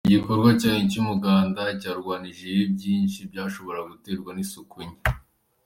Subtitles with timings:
[0.07, 4.99] igikorwa cyanyu cy’umuganda cyarwanyije ibibi byinshi byashoboraga guterwa n’isuku nke.